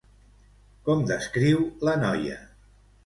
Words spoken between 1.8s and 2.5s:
la noia?